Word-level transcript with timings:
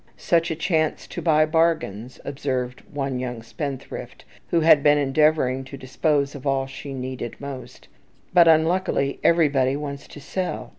"Such 0.17 0.49
a 0.49 0.55
chance 0.55 1.05
to 1.05 1.21
buy 1.21 1.45
bargains," 1.45 2.19
observed 2.25 2.81
one 2.91 3.19
young 3.19 3.43
spendthrift, 3.43 4.25
who 4.47 4.61
had 4.61 4.81
been 4.81 4.97
endeavouring 4.97 5.63
to 5.65 5.77
dispose 5.77 6.33
of 6.33 6.47
all 6.47 6.65
she 6.65 6.91
needed 6.91 7.39
most; 7.39 7.87
"but 8.33 8.47
unluckily 8.47 9.19
everybody 9.23 9.75
wants 9.75 10.07
to 10.07 10.19
sell. 10.19 10.69